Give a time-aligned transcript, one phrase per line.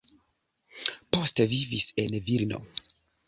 [1.17, 2.63] Poste vivis en Vilno.